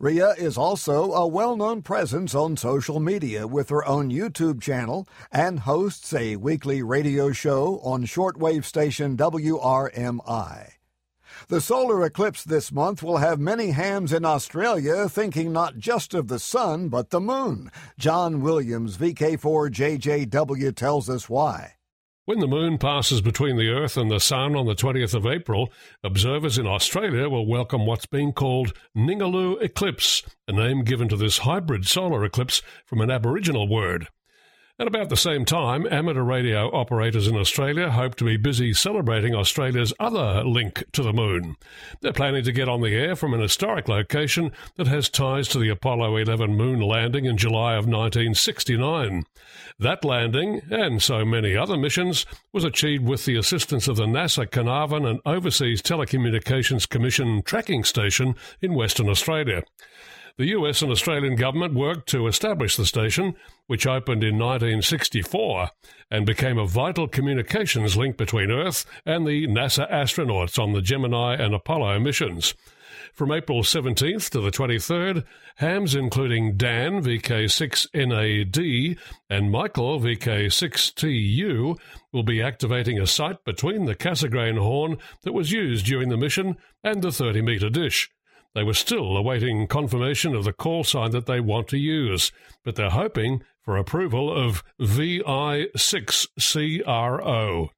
Ria 0.00 0.30
is 0.30 0.58
also 0.58 1.12
a 1.12 1.28
well 1.28 1.56
known 1.56 1.82
presence 1.82 2.34
on 2.34 2.56
social 2.56 2.98
media 2.98 3.46
with 3.46 3.68
her 3.68 3.86
own 3.86 4.10
YouTube 4.10 4.60
channel 4.60 5.06
and 5.30 5.60
hosts 5.60 6.12
a 6.12 6.34
weekly 6.34 6.82
radio 6.82 7.30
show 7.30 7.78
on 7.84 8.06
shortwave 8.06 8.64
station 8.64 9.16
WRMI. 9.16 10.77
The 11.48 11.62
solar 11.62 12.04
eclipse 12.04 12.44
this 12.44 12.70
month 12.70 13.02
will 13.02 13.16
have 13.16 13.40
many 13.40 13.70
hams 13.70 14.12
in 14.12 14.22
Australia 14.22 15.08
thinking 15.08 15.50
not 15.50 15.78
just 15.78 16.12
of 16.12 16.28
the 16.28 16.38
sun, 16.38 16.90
but 16.90 17.08
the 17.08 17.20
moon. 17.20 17.70
John 17.98 18.42
Williams, 18.42 18.98
VK4JJW, 18.98 20.76
tells 20.76 21.08
us 21.08 21.30
why. 21.30 21.76
When 22.26 22.40
the 22.40 22.46
moon 22.46 22.76
passes 22.76 23.22
between 23.22 23.56
the 23.56 23.70
Earth 23.70 23.96
and 23.96 24.10
the 24.10 24.20
Sun 24.20 24.56
on 24.56 24.66
the 24.66 24.74
20th 24.74 25.14
of 25.14 25.24
April, 25.24 25.72
observers 26.04 26.58
in 26.58 26.66
Australia 26.66 27.30
will 27.30 27.46
welcome 27.46 27.86
what's 27.86 28.04
being 28.04 28.34
called 28.34 28.74
Ningaloo 28.94 29.58
eclipse, 29.62 30.22
a 30.46 30.52
name 30.52 30.84
given 30.84 31.08
to 31.08 31.16
this 31.16 31.38
hybrid 31.38 31.86
solar 31.86 32.26
eclipse 32.26 32.60
from 32.84 33.00
an 33.00 33.10
Aboriginal 33.10 33.66
word. 33.66 34.08
At 34.80 34.86
about 34.86 35.08
the 35.08 35.16
same 35.16 35.44
time, 35.44 35.88
amateur 35.90 36.22
radio 36.22 36.70
operators 36.70 37.26
in 37.26 37.34
Australia 37.34 37.90
hope 37.90 38.14
to 38.14 38.24
be 38.24 38.36
busy 38.36 38.72
celebrating 38.72 39.34
Australia's 39.34 39.92
other 39.98 40.44
link 40.44 40.84
to 40.92 41.02
the 41.02 41.12
moon. 41.12 41.56
They're 42.00 42.12
planning 42.12 42.44
to 42.44 42.52
get 42.52 42.68
on 42.68 42.80
the 42.80 42.94
air 42.94 43.16
from 43.16 43.34
an 43.34 43.40
historic 43.40 43.88
location 43.88 44.52
that 44.76 44.86
has 44.86 45.08
ties 45.08 45.48
to 45.48 45.58
the 45.58 45.68
Apollo 45.68 46.18
11 46.18 46.56
moon 46.56 46.80
landing 46.80 47.24
in 47.24 47.36
July 47.36 47.72
of 47.72 47.88
1969. 47.88 49.24
That 49.80 50.04
landing, 50.04 50.62
and 50.70 51.02
so 51.02 51.24
many 51.24 51.56
other 51.56 51.76
missions, 51.76 52.24
was 52.52 52.62
achieved 52.62 53.04
with 53.04 53.24
the 53.24 53.36
assistance 53.36 53.88
of 53.88 53.96
the 53.96 54.06
NASA 54.06 54.48
Carnarvon 54.48 55.04
and 55.06 55.18
Overseas 55.26 55.82
Telecommunications 55.82 56.88
Commission 56.88 57.42
tracking 57.42 57.82
station 57.82 58.36
in 58.62 58.74
Western 58.74 59.08
Australia. 59.08 59.64
The 60.38 60.50
US 60.50 60.82
and 60.82 60.92
Australian 60.92 61.34
government 61.34 61.74
worked 61.74 62.08
to 62.10 62.28
establish 62.28 62.76
the 62.76 62.86
station, 62.86 63.34
which 63.66 63.88
opened 63.88 64.22
in 64.22 64.38
1964 64.38 65.70
and 66.12 66.24
became 66.24 66.58
a 66.58 66.64
vital 66.64 67.08
communications 67.08 67.96
link 67.96 68.16
between 68.16 68.52
Earth 68.52 68.86
and 69.04 69.26
the 69.26 69.48
NASA 69.48 69.90
astronauts 69.90 70.56
on 70.56 70.74
the 70.74 70.80
Gemini 70.80 71.34
and 71.34 71.56
Apollo 71.56 71.98
missions. 71.98 72.54
From 73.14 73.32
April 73.32 73.62
17th 73.62 74.30
to 74.30 74.40
the 74.40 74.52
23rd, 74.52 75.24
hams 75.56 75.96
including 75.96 76.56
Dan 76.56 77.02
VK6NAD 77.02 78.96
and 79.28 79.50
Michael 79.50 79.98
VK6TU 79.98 81.76
will 82.12 82.22
be 82.22 82.40
activating 82.40 83.00
a 83.00 83.08
site 83.08 83.42
between 83.44 83.86
the 83.86 83.96
Cassegrain 83.96 84.56
horn 84.56 84.98
that 85.24 85.32
was 85.32 85.50
used 85.50 85.84
during 85.84 86.10
the 86.10 86.16
mission 86.16 86.58
and 86.84 87.02
the 87.02 87.10
30 87.10 87.42
metre 87.42 87.70
dish. 87.70 88.08
They 88.54 88.62
were 88.62 88.74
still 88.74 89.16
awaiting 89.16 89.66
confirmation 89.66 90.34
of 90.34 90.44
the 90.44 90.52
call 90.52 90.84
sign 90.84 91.12
that 91.12 91.24
they 91.26 91.40
want 91.40 91.68
to 91.68 91.78
use, 91.78 92.30
but 92.64 92.76
they're 92.76 92.90
hoping 92.90 93.42
for 93.62 93.76
approval 93.76 94.32
of 94.32 94.62
VI6CRO. 94.80 97.68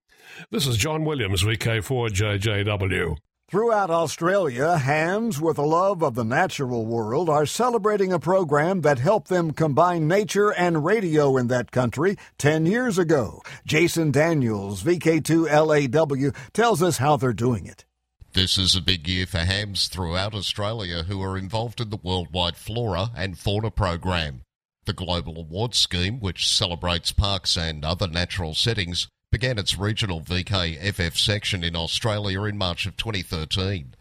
This 0.51 0.67
is 0.67 0.77
John 0.77 1.05
Williams, 1.05 1.43
VK4JJW. 1.43 3.17
Throughout 3.51 3.91
Australia, 3.91 4.79
hams 4.79 5.41
with 5.41 5.59
a 5.59 5.63
love 5.63 6.05
of 6.05 6.15
the 6.15 6.25
natural 6.25 6.87
world 6.87 7.29
are 7.29 7.47
celebrating 7.47 8.13
a 8.13 8.21
program 8.21 8.83
that 8.83 9.01
helped 9.01 9.27
them 9.27 9.51
combine 9.51 10.07
nature 10.07 10.51
and 10.51 10.85
radio 10.85 11.37
in 11.37 11.49
that 11.49 11.73
country 11.73 12.17
10 12.39 12.65
years 12.65 12.97
ago. 12.97 13.43
Jason 13.67 14.13
Daniels, 14.13 14.85
VK2LAW, 14.85 16.33
tells 16.53 16.81
us 16.81 16.99
how 16.99 17.17
they're 17.17 17.33
doing 17.33 17.67
it. 17.67 17.85
This 18.33 18.59
is 18.59 18.77
a 18.77 18.81
big 18.81 19.09
year 19.09 19.27
for 19.27 19.39
hams 19.39 19.89
throughout 19.89 20.35
Australia 20.35 21.03
who 21.03 21.21
are 21.21 21.37
involved 21.37 21.81
in 21.81 21.91
the 21.91 21.97
Worldwide 21.97 22.57
Flora 22.57 23.11
and 23.17 23.37
Fauna 23.37 23.73
program. 23.73 24.43
The 24.85 24.93
Global 24.93 25.37
Awards 25.37 25.79
Scheme, 25.79 26.21
which 26.21 26.49
celebrates 26.49 27.11
parks 27.11 27.57
and 27.57 27.85
other 27.85 28.07
natural 28.07 28.55
settings, 28.55 29.09
began 29.33 29.59
its 29.59 29.77
regional 29.77 30.21
VKFF 30.21 31.17
section 31.17 31.65
in 31.65 31.75
Australia 31.75 32.45
in 32.45 32.57
March 32.57 32.87
of 32.87 32.97
2013. 32.97 33.97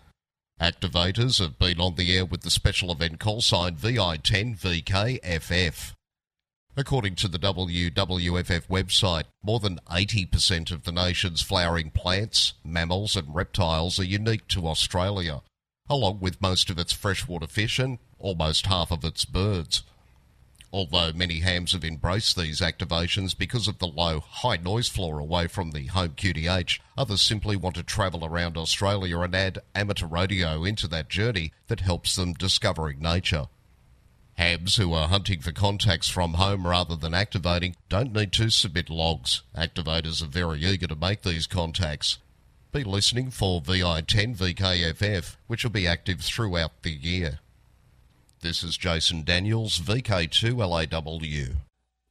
Activators 0.62 1.40
have 1.40 1.58
been 1.58 1.82
on 1.82 1.96
the 1.96 2.16
air 2.16 2.26
with 2.26 2.42
the 2.42 2.52
special 2.52 2.92
event 2.92 3.20
call 3.20 3.42
sign 3.42 3.78
VI10VKFF. 3.78 5.94
According 6.78 7.16
to 7.16 7.28
the 7.28 7.40
WWFF 7.40 8.68
website, 8.68 9.26
more 9.44 9.60
than 9.60 9.80
80% 9.90 10.72
of 10.72 10.84
the 10.84 10.92
nation's 10.92 11.42
flowering 11.42 11.92
plants, 11.92 12.54
mammals, 12.64 13.16
and 13.16 13.34
reptiles 13.34 14.00
are 14.00 14.06
unique 14.06 14.48
to 14.50 14.68
Australia, 14.68 15.42
along 15.90 16.20
with 16.20 16.42
most 16.42 16.70
of 16.70 16.78
its 16.78 16.94
freshwater 16.94 17.48
fish 17.48 17.80
and 17.80 17.98
almost 18.18 18.68
half 18.68 18.92
of 18.92 19.04
its 19.04 19.26
birds. 19.26 19.84
Although 20.72 21.14
many 21.14 21.40
hams 21.40 21.72
have 21.72 21.84
embraced 21.84 22.38
these 22.38 22.62
activations 22.62 23.36
because 23.36 23.68
of 23.68 23.80
the 23.80 23.88
low, 23.88 24.20
high 24.20 24.58
noise 24.58 24.88
floor 24.88 25.18
away 25.18 25.48
from 25.48 25.72
the 25.72 25.88
home 25.88 26.12
QTH, 26.12 26.80
others 26.96 27.24
simply 27.24 27.56
want 27.56 27.76
to 27.76 27.84
travel 27.84 28.24
around 28.24 28.56
Australia 28.56 29.20
and 29.22 29.36
add 29.36 29.64
amateur 29.74 30.06
radio 30.06 30.64
into 30.64 30.88
that 30.88 31.10
journey 31.10 31.52
that 31.68 31.80
helps 31.80 32.16
them 32.16 32.34
discovering 32.34 33.00
nature. 33.00 33.48
Hams 34.40 34.78
who 34.78 34.94
are 34.94 35.10
hunting 35.10 35.42
for 35.42 35.52
contacts 35.52 36.08
from 36.08 36.36
home 36.36 36.66
rather 36.66 36.96
than 36.96 37.14
activating 37.14 37.76
don't 37.90 38.14
need 38.14 38.32
to 38.32 38.50
submit 38.50 38.90
logs. 38.90 39.42
Activators 39.54 40.24
are 40.24 40.28
very 40.28 40.64
eager 40.64 40.88
to 40.88 40.96
make 40.96 41.24
these 41.24 41.46
contacts. 41.46 42.20
Be 42.72 42.86
listening 42.86 43.32
for 43.32 43.62
VI10 43.62 44.38
VKFF, 44.38 45.36
which 45.48 45.66
will 45.66 45.72
be 45.72 45.86
active 45.86 46.22
throughout 46.22 46.84
the 46.84 46.92
year. 46.92 47.40
This 48.40 48.64
is 48.64 48.78
Jason 48.78 49.24
Daniels, 49.24 49.78
VK2LAW. 49.78 51.58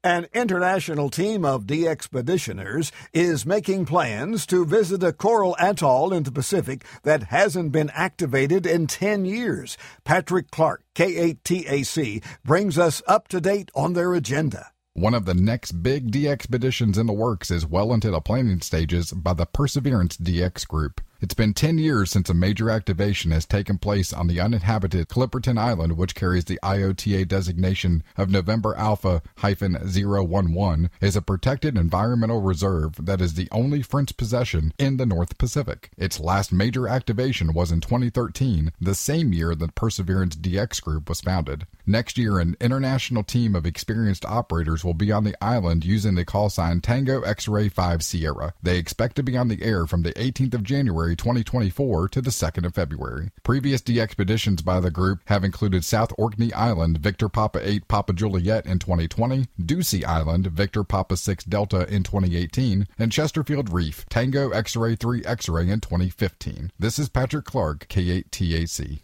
An 0.09 0.27
international 0.33 1.11
team 1.11 1.45
of 1.45 1.67
DXpeditioners 1.67 2.93
is 3.12 3.45
making 3.45 3.85
plans 3.85 4.47
to 4.47 4.65
visit 4.65 5.03
a 5.03 5.12
coral 5.12 5.55
atoll 5.61 6.15
in 6.15 6.23
the 6.23 6.33
Pacific 6.33 6.83
that 7.03 7.25
hasn't 7.25 7.73
been 7.73 7.91
activated 7.91 8.65
in 8.65 8.87
10 8.87 9.27
years. 9.27 9.77
Patrick 10.05 10.50
Clark, 10.50 10.83
K8TAC, 10.95 12.25
brings 12.43 12.79
us 12.79 13.03
up 13.07 13.29
to 13.29 13.38
date 13.38 13.71
on 13.75 13.93
their 13.93 14.15
agenda. 14.15 14.69
One 14.95 15.12
of 15.12 15.27
the 15.27 15.35
next 15.35 15.73
big 15.83 16.11
DXpeditions 16.11 16.97
in 16.97 17.05
the 17.05 17.12
works 17.12 17.50
is 17.50 17.67
well 17.67 17.93
into 17.93 18.11
the 18.11 18.23
planning 18.23 18.62
stages 18.62 19.12
by 19.12 19.35
the 19.35 19.45
Perseverance 19.45 20.17
DX 20.17 20.67
Group. 20.67 21.03
It's 21.20 21.34
been 21.34 21.52
10 21.52 21.78
years 21.78 22.12
since 22.12 22.30
a 22.30 22.34
major 22.34 22.70
activation 22.70 23.32
has 23.32 23.44
taken 23.44 23.76
place 23.76 24.12
on 24.12 24.28
the 24.28 24.38
uninhabited 24.38 25.08
Clipperton 25.08 25.58
Island, 25.58 25.96
which 25.96 26.14
carries 26.14 26.44
the 26.44 26.60
IOTA 26.62 27.25
designation 27.25 28.04
of 28.16 28.30
November 28.30 28.76
Alpha 28.76 29.20
011, 29.42 30.90
is 31.00 31.16
a 31.16 31.22
protected 31.22 31.76
environmental 31.76 32.40
reserve 32.40 33.04
that 33.04 33.20
is 33.20 33.34
the 33.34 33.48
only 33.50 33.82
French 33.82 34.16
possession 34.16 34.72
in 34.78 34.96
the 34.96 35.06
North 35.06 35.38
Pacific. 35.38 35.90
Its 35.98 36.20
last 36.20 36.52
major 36.52 36.87
activation 36.87 37.52
was 37.52 37.72
in 37.72 37.80
2013, 37.80 38.70
the 38.80 38.94
same 38.94 39.32
year 39.32 39.56
the 39.56 39.66
Perseverance 39.66 40.37
DX 40.37 40.80
Group 40.80 41.08
was 41.08 41.20
founded. 41.20 41.66
Next 41.84 42.16
year, 42.16 42.38
an 42.38 42.56
international 42.60 43.25
team 43.25 43.56
of 43.56 43.66
experienced 43.66 44.25
operators 44.25 44.84
will 44.84 44.94
be 44.94 45.10
on 45.10 45.25
the 45.25 45.34
island 45.42 45.84
using 45.84 46.14
the 46.14 46.25
call 46.25 46.48
sign 46.48 46.80
Tango 46.80 47.22
X 47.22 47.48
Ray 47.48 47.68
5 47.68 48.04
Sierra. 48.04 48.54
They 48.62 48.78
expect 48.78 49.16
to 49.16 49.25
be 49.25 49.37
on 49.37 49.48
the 49.48 49.64
air 49.64 49.84
from 49.84 50.02
the 50.02 50.12
18th 50.12 50.54
of 50.54 50.62
January 50.62 51.08
January 51.09 51.17
2024 51.17 52.09
to 52.09 52.21
the 52.21 52.31
2nd 52.31 52.67
of 52.67 52.75
February. 52.75 53.31
Previous 53.43 53.83
expeditions 53.88 54.61
by 54.61 54.79
the 54.79 54.91
group 54.91 55.21
have 55.27 55.43
included 55.43 55.83
South 55.85 56.12
Orkney 56.19 56.53
Island, 56.53 56.99
Victor 56.99 57.31
Papa 57.31 57.61
8 57.62 57.88
Papa 57.88 58.12
Juliet 58.12 58.67
in 58.67 58.79
2020, 58.79 59.47
Ducie 59.59 60.05
Island, 60.05 60.49
Victor 60.49 60.85
Papa 60.85 61.17
6 61.17 61.45
Delta 61.45 61.87
in 61.88 62.03
2018, 62.03 62.88
and 62.99 63.11
Chesterfield 63.11 63.73
Reef, 63.73 64.05
Tango 64.11 64.50
X-Ray 64.50 64.97
3 64.97 65.25
X-Ray 65.25 65.71
in 65.71 65.81
2015. 65.81 66.73
This 66.79 66.99
is 66.99 67.09
Patrick 67.09 67.47
Clark, 67.47 67.88
K8TAC. 67.88 69.00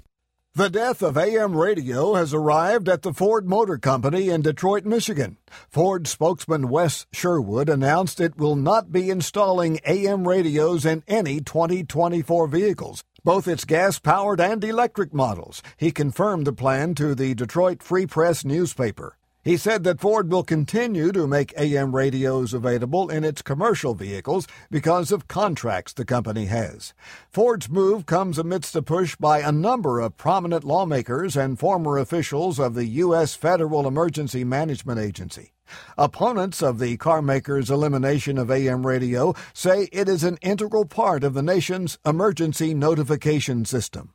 The 0.57 0.71
death 0.71 1.03
of 1.03 1.19
AM 1.19 1.57
radio 1.57 2.15
has 2.15 2.33
arrived 2.33 2.89
at 2.89 3.03
the 3.03 3.13
Ford 3.13 3.49
Motor 3.49 3.77
Company 3.77 4.29
in 4.29 4.43
Detroit, 4.43 4.85
Michigan. 4.85 5.37
Ford 5.69 6.07
spokesman 6.07 6.69
Wes 6.69 7.07
Sherwood 7.13 7.69
announced 7.69 8.21
it 8.21 8.39
will 8.39 8.55
not 8.55 8.93
be 8.93 9.11
installing 9.11 9.81
AM 9.85 10.29
radios 10.29 10.87
in 10.87 11.03
any 11.09 11.41
2024 11.41 12.47
vehicles, 12.47 13.03
both 13.25 13.49
its 13.49 13.65
gas 13.65 13.99
powered 13.99 14.41
and 14.41 14.63
electric 14.63 15.13
models. 15.13 15.61
He 15.77 15.91
confirmed 15.91 16.47
the 16.47 16.53
plan 16.53 16.95
to 16.95 17.17
the 17.17 17.35
Detroit 17.35 17.83
Free 17.83 18.07
Press 18.07 18.45
newspaper. 18.45 19.17
He 19.45 19.59
said 19.59 19.85
that 19.85 20.01
Ford 20.01 20.33
will 20.33 20.43
continue 20.43 21.13
to 21.13 21.27
make 21.27 21.53
AM 21.59 21.95
radios 21.95 22.55
available 22.55 23.11
in 23.11 23.25
its 23.25 23.43
commercial 23.43 23.95
vehicles 23.95 24.49
because 24.71 25.13
of 25.13 25.29
contracts 25.29 25.93
the 25.93 26.07
company 26.07 26.47
has. 26.47 26.95
Ford's 27.31 27.69
move 27.69 28.07
comes 28.07 28.39
amidst 28.39 28.75
a 28.75 28.81
push 28.81 29.17
by 29.17 29.41
a 29.41 29.53
number 29.53 30.01
of 30.01 30.17
prominent 30.17 30.65
lawmakers 30.65 31.37
and 31.37 31.59
former 31.59 31.99
officials 31.99 32.59
of 32.59 32.75
the 32.75 32.87
U.S. 32.87 33.35
Federal 33.35 33.87
Emergency 33.87 34.45
Management 34.45 34.99
Agency. 34.99 35.53
Opponents 35.99 36.63
of 36.63 36.79
the 36.79 36.97
carmaker's 36.97 37.71
elimination 37.71 38.39
of 38.39 38.51
AM 38.51 38.87
radio 38.87 39.35
say 39.53 39.91
it 39.93 40.09
is 40.09 40.25
an 40.25 40.39
integral 40.41 40.87
part 40.87 41.23
of 41.23 41.35
the 41.35 41.43
nation's 41.43 41.99
emergency 42.07 42.73
notification 42.73 43.67
system. 43.67 44.14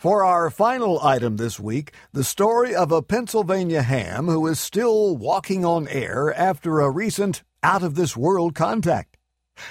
For 0.00 0.24
our 0.24 0.48
final 0.48 0.98
item 1.02 1.36
this 1.36 1.60
week, 1.60 1.92
the 2.10 2.24
story 2.24 2.74
of 2.74 2.90
a 2.90 3.02
Pennsylvania 3.02 3.82
ham 3.82 4.28
who 4.28 4.46
is 4.46 4.58
still 4.58 5.14
walking 5.14 5.62
on 5.62 5.86
air 5.88 6.32
after 6.32 6.80
a 6.80 6.88
recent 6.88 7.42
out 7.62 7.82
of 7.82 7.96
this 7.96 8.16
world 8.16 8.54
contact. 8.54 9.18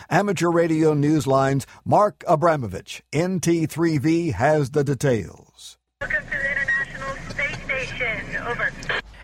Amateur 0.08 0.52
Radio 0.52 0.94
Newsline's 0.94 1.66
Mark 1.84 2.20
Abramowicz, 2.28 3.02
NT3V, 3.12 4.34
has 4.34 4.70
the 4.70 4.84
details. 4.84 5.80
Welcome 6.00 6.24
to 6.26 6.30
the 6.30 6.52
International 6.52 7.16
Space 7.32 7.64
Station. 7.64 8.38
Over. 8.46 8.72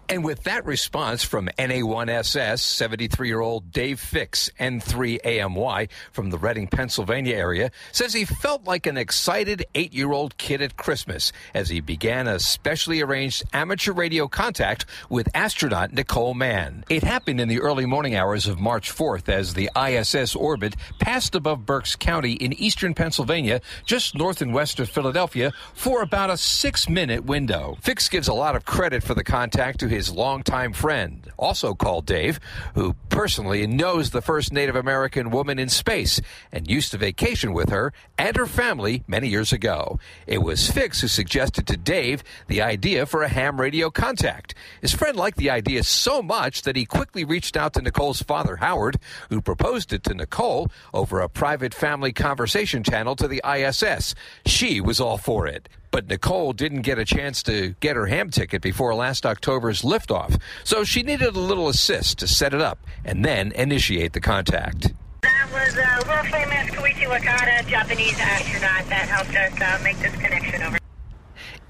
And 0.07 0.24
with 0.24 0.43
that 0.43 0.65
response 0.65 1.24
from 1.24 1.50
NA1SS, 1.57 2.59
73 2.59 3.27
year 3.27 3.39
old 3.39 3.71
Dave 3.71 4.00
Fix, 4.00 4.51
N3AMY, 4.59 5.89
from 6.12 6.29
the 6.29 6.38
Reading, 6.38 6.67
Pennsylvania 6.67 7.35
area, 7.35 7.71
says 7.91 8.13
he 8.13 8.24
felt 8.24 8.65
like 8.65 8.85
an 8.85 8.97
excited 8.97 9.65
eight 9.74 9.93
year 9.93 10.12
old 10.12 10.38
kid 10.38 10.62
at 10.62 10.77
Christmas 10.77 11.31
as 11.55 11.69
he 11.69 11.79
began 11.79 12.27
a 12.27 12.39
specially 12.39 13.01
arranged 13.01 13.43
amateur 13.51 13.93
radio 13.93 14.27
contact 14.27 14.85
with 15.09 15.27
astronaut 15.33 15.91
Nicole 15.91 16.35
Mann. 16.35 16.83
It 16.88 17.01
happened 17.01 17.41
in 17.41 17.47
the 17.47 17.62
early 17.62 17.88
morning 17.88 18.15
hours 18.15 18.45
of 18.45 18.59
March 18.59 18.95
4th 18.95 19.27
as 19.27 19.55
the 19.55 19.71
ISS 19.75 20.35
orbit 20.35 20.75
passed 21.00 21.33
above 21.33 21.65
Berks 21.65 21.95
County 21.95 22.33
in 22.33 22.53
eastern 22.53 22.93
Pennsylvania, 22.93 23.59
just 23.85 24.13
north 24.13 24.39
and 24.43 24.53
west 24.53 24.79
of 24.79 24.88
Philadelphia, 24.88 25.51
for 25.74 26.03
about 26.03 26.29
a 26.29 26.38
six 26.38 26.88
minute 26.88 27.25
window. 27.25 27.75
Fix 27.81 28.07
gives 28.07 28.27
a 28.27 28.33
lot 28.35 28.55
of 28.55 28.65
credit 28.65 29.01
for 29.01 29.15
the 29.15 29.24
contact 29.24 29.79
to 29.79 29.94
his 29.95 30.11
longtime 30.11 30.73
friend, 30.73 31.31
also 31.37 31.73
called 31.73 32.05
Dave, 32.05 32.37
who 32.73 32.95
personally 33.07 33.65
knows 33.65 34.09
the 34.09 34.21
first 34.21 34.51
Native 34.51 34.75
American 34.75 35.31
woman 35.31 35.57
in 35.57 35.69
space 35.69 36.19
and 36.51 36.69
used 36.69 36.91
to 36.91 36.97
vacation 36.97 37.53
with 37.53 37.69
her 37.69 37.93
and 38.17 38.35
her 38.35 38.45
family 38.45 39.05
many 39.07 39.29
years 39.29 39.53
ago. 39.53 39.97
It 40.27 40.39
was 40.39 40.69
Fix 40.69 40.99
who 40.99 41.07
suggested 41.07 41.65
to 41.67 41.77
Dave 41.77 42.25
the 42.47 42.61
idea 42.61 43.05
for 43.05 43.23
a 43.23 43.29
ham 43.29 43.59
radio 43.59 43.89
contact. 43.89 44.53
His 44.81 44.91
friend 44.91 45.15
liked 45.15 45.37
the 45.37 45.49
idea 45.49 45.83
so 45.83 46.21
much 46.21 46.63
that 46.63 46.75
he 46.75 46.85
quickly 46.85 47.23
reached 47.23 47.55
out 47.55 47.73
to 47.75 47.81
Nicole's 47.81 48.21
father, 48.21 48.57
Howard, 48.57 48.97
who 49.29 49.39
proposed 49.39 49.93
it 49.93 50.03
to 50.03 50.13
Nicole 50.13 50.69
over 50.93 51.21
a 51.21 51.29
private 51.29 51.73
family 51.73 52.11
conversation 52.11 52.83
channel 52.83 53.15
to 53.15 53.29
the 53.29 53.41
ISS. 53.49 54.13
She 54.45 54.81
was 54.81 54.99
all 54.99 55.17
for 55.17 55.47
it. 55.47 55.69
But 55.95 56.09
Nicole 56.09 56.51
didn't 56.51 56.81
get 56.81 56.99
a 56.99 57.05
chance 57.05 57.41
to 57.43 57.69
get 57.79 57.95
her 57.95 58.05
ham 58.05 58.29
ticket 58.29 58.61
before 58.61 58.93
last 58.93 59.25
October's 59.25 59.81
liftoff, 59.81 60.37
so 60.65 60.83
she 60.83 61.03
needed 61.03 61.37
a 61.37 61.39
little 61.39 61.69
assist 61.69 62.19
to 62.19 62.27
set 62.27 62.53
it 62.53 62.59
up 62.59 62.79
and 63.05 63.23
then 63.23 63.53
initiate 63.53 64.11
the 64.11 64.19
contact. 64.19 64.91
That 65.21 65.49
was 65.53 65.77
uh, 65.77 66.03
world 66.05 66.27
famous 66.27 66.69
Koichi 66.75 67.07
Wakata, 67.07 67.65
Japanese 67.69 68.19
astronaut, 68.19 68.89
that 68.89 69.08
helped 69.08 69.38
us 69.38 69.62
uh, 69.62 69.81
make 69.86 69.97
this 69.99 70.13
connection 70.15 70.63
over. 70.63 70.77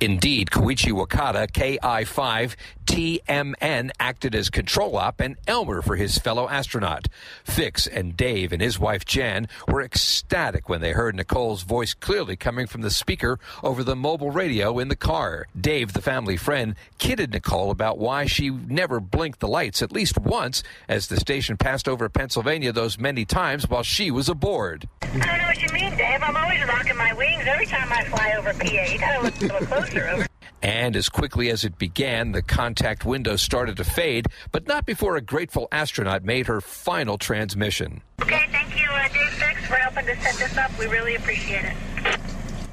Indeed, 0.02 0.50
Koichi 0.50 0.92
Wakata, 0.92 1.50
KI5 1.52 2.56
TMN, 2.86 3.92
acted 4.00 4.36
as 4.36 4.50
control 4.50 4.98
op 4.98 5.20
and 5.20 5.38
Elmer 5.48 5.82
for 5.82 5.96
his 5.96 6.18
fellow 6.18 6.48
astronaut. 6.50 7.08
Fix 7.44 7.88
and 7.88 8.16
Dave 8.16 8.52
and 8.52 8.62
his 8.62 8.78
wife 8.78 9.06
Jan 9.06 9.48
were 9.68 9.82
ecstatic 9.82 10.70
when 10.70 10.82
they 10.82 10.92
heard 10.92 11.16
Nicole's 11.16 11.64
voice 11.64 11.94
clearly 11.94 12.36
coming 12.36 12.68
from 12.68 12.82
the 12.82 12.92
speaker 12.92 13.40
over 13.64 13.84
the 13.84 13.96
mobile 13.96 14.32
radio 14.32 14.80
in 14.80 14.90
the 14.90 14.96
car. 14.96 15.48
Dave, 15.60 15.94
the 15.94 16.02
family 16.02 16.38
friend, 16.38 16.76
kidded 16.98 17.32
Nicole 17.32 17.72
about 17.72 17.98
why 17.98 18.26
she 18.26 18.50
never 18.50 19.00
blinked 19.00 19.40
the 19.40 19.48
lights 19.48 19.82
at 19.82 19.92
least 19.92 20.18
once 20.18 20.62
as 20.88 21.08
the 21.08 21.20
station 21.20 21.58
passed 21.58 21.88
over 21.88 22.10
Pennsylvania 22.10 22.72
those 22.72 23.00
many 23.00 23.26
times 23.26 23.70
while 23.70 23.84
she 23.84 24.12
was 24.12 24.30
aboard. 24.30 24.88
I 25.22 25.26
don't 25.26 25.38
know 25.38 25.48
what 25.48 25.62
you 25.62 25.70
mean, 25.74 25.96
Dave. 25.96 26.22
I'm 26.22 26.36
always 26.36 26.64
rocking 26.66 26.98
my 26.98 27.14
wings 27.14 27.44
every 27.46 27.66
time 27.66 27.92
I 27.92 28.04
fly 28.06 28.34
over 28.38 28.54
PA. 28.54 28.92
You 28.92 29.00
gotta 29.00 29.24
look 29.24 29.38
a 29.38 29.42
little 29.42 29.68
closer 29.68 30.08
over. 30.10 30.28
And 30.62 30.96
as 30.96 31.10
quickly 31.10 31.50
as 31.52 31.64
it 31.64 31.78
began, 31.78 32.32
the 32.32 32.42
contact 32.42 33.06
window 33.06 33.36
started 33.36 33.78
to 33.78 33.84
fade, 33.84 34.28
but 34.52 34.68
not 34.68 34.86
before 34.86 35.16
a 35.16 35.22
grateful 35.22 35.68
astronaut 35.72 36.24
made 36.24 36.48
her 36.48 36.60
final 36.60 37.18
transmission. 37.18 38.02
Okay, 38.22 38.46
thank 38.52 38.78
you, 38.78 38.88
uh, 38.90 39.08
Dave 39.10 39.32
Fix, 39.34 39.66
for 39.68 39.76
helping 39.76 40.06
to 40.08 40.22
set 40.22 40.36
this 40.36 40.58
up. 40.58 40.78
We 40.80 40.88
really 40.88 41.16
appreciate 41.16 41.66
it. 41.66 41.76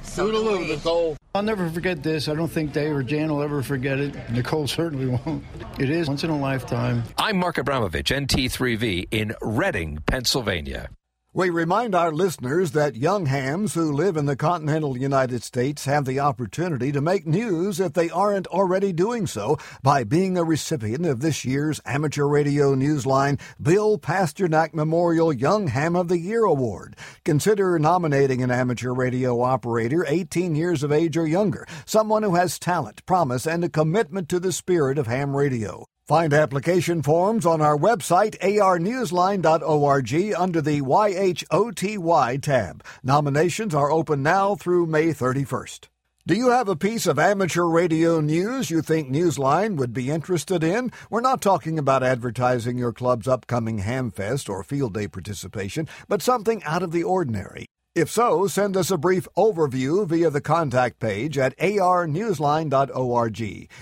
Toodaloo, 0.05 0.69
Nicole. 0.69 1.17
I'll 1.35 1.43
never 1.43 1.69
forget 1.71 2.03
this. 2.03 2.29
I 2.29 2.35
don't 2.35 2.51
think 2.51 2.73
Dave 2.73 2.95
or 2.95 3.03
Jan 3.03 3.31
will 3.31 3.43
ever 3.43 3.63
forget 3.63 3.99
it. 3.99 4.15
Nicole 4.31 4.67
certainly 4.67 5.07
won't. 5.07 5.45
It 5.79 5.89
is 5.89 6.09
once 6.09 6.25
in 6.25 6.31
a 6.31 6.39
lifetime. 6.39 7.03
I'm 7.17 7.39
Mark 7.39 7.57
Abramowicz, 7.57 8.27
NT3V, 8.27 9.09
in 9.11 9.35
Reading, 9.41 10.03
Pennsylvania. 10.07 10.91
We 11.35 11.49
remind 11.49 11.95
our 11.95 12.13
listeners 12.13 12.73
that 12.73 12.95
young 12.95 13.25
hams 13.25 13.73
who 13.73 13.91
live 13.91 14.19
in 14.19 14.27
the 14.27 14.37
continental 14.37 14.99
United 14.99 15.43
States 15.43 15.87
have 15.87 16.05
the 16.05 16.21
opportunity 16.21 16.93
to 16.93 17.01
make 17.01 17.27
news 17.27 17.81
if 17.81 17.95
they 17.95 18.11
aren't 18.11 18.47
already 18.49 18.93
doing 18.93 19.27
so 19.27 19.57
by 19.83 20.05
being 20.05 20.37
a 20.37 20.45
recipient 20.45 21.07
of 21.07 21.21
this 21.21 21.43
year's 21.43 21.81
Amateur 21.87 22.27
Radio 22.27 22.75
Newsline 22.75 23.41
Bill 23.63 23.97
Pasternak 23.97 24.75
Memorial 24.75 25.33
Young 25.33 25.69
Ham 25.69 25.97
of 25.97 26.09
the 26.09 26.19
Year 26.19 26.45
Award. 26.45 26.97
Consider 27.25 27.79
nominating 27.79 28.43
an 28.43 28.51
amateur 28.51 28.93
radio 28.93 29.41
operator 29.41 30.05
18 30.07 30.55
years 30.55 30.83
of 30.83 30.93
age 30.93 31.17
or 31.17 31.27
younger, 31.27 31.67
someone 31.87 32.25
who 32.25 32.35
has 32.35 32.59
talent, 32.59 33.07
promise, 33.07 33.47
and 33.47 33.65
a 33.65 33.71
commitment 33.71 34.29
to 34.29 34.39
the 34.39 34.53
spirit 34.53 34.99
of 34.99 35.07
ham 35.07 35.35
radio. 35.35 35.87
Find 36.09 36.33
application 36.33 37.01
forms 37.01 37.47
on 37.47 37.61
our 37.61 37.79
website, 37.79 38.37
arnewsline.org, 38.41 40.35
under 40.37 40.61
the 40.61 40.81
YHOTY 40.81 42.43
tab. 42.43 42.85
Nominations 43.05 43.73
are 43.73 43.93
open 43.93 44.21
now 44.21 44.57
through 44.57 44.87
May 44.87 45.09
31st. 45.09 45.87
Do 46.27 46.35
you 46.35 46.51
have 46.51 46.69
a 46.69 46.75
piece 46.75 47.07
of 47.07 47.21
amateur 47.21 47.67
radio 47.67 48.21
news 48.21 48.69
you 48.69 48.83
think 48.83 49.11
Newsline 49.11 49.77
would 49.77 49.93
be 49.93 50.11
interested 50.11 50.65
in? 50.65 50.91
We're 51.09 51.21
not 51.21 51.41
talking 51.41 51.79
about 51.79 52.03
advertising 52.03 52.79
your 52.79 52.93
club's 52.93 53.29
upcoming 53.29 53.79
Hamfest 53.79 54.49
or 54.49 54.65
Field 54.65 54.95
Day 54.95 55.07
participation, 55.07 55.89
but 56.09 56.21
something 56.21 56.65
out 56.65 56.83
of 56.83 56.91
the 56.91 57.05
ordinary. 57.05 57.67
If 57.95 58.11
so, 58.11 58.47
send 58.47 58.75
us 58.75 58.91
a 58.91 58.97
brief 58.97 59.29
overview 59.37 60.07
via 60.07 60.31
the 60.31 60.41
contact 60.41 60.99
page 60.99 61.37
at 61.37 61.55
arnewsline.org. 61.59 63.41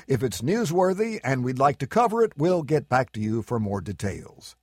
If 0.08 0.24
it's 0.24 0.40
newsworthy 0.40 1.20
and 1.22 1.44
we'd 1.44 1.60
like 1.60 1.78
to 1.78 1.86
cover 1.86 2.24
it, 2.24 2.32
we'll 2.36 2.64
get 2.64 2.88
back 2.88 3.12
to 3.12 3.20
you 3.20 3.42
for 3.42 3.60
more 3.60 3.80
details. 3.80 4.56